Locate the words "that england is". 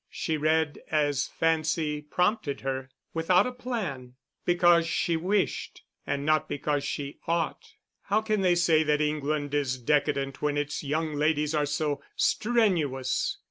8.81-9.77